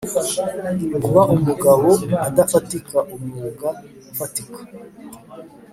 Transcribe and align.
kuba 1.03 1.21
umugabo 1.35 1.89
adafite 2.27 2.75
umwuga 3.15 3.67
ufatika: 4.11 4.59